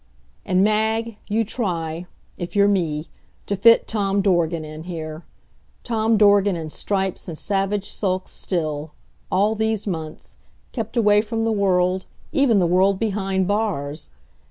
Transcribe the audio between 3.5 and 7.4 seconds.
fit Tom Dorgan in here Tom Dorgan in stripes and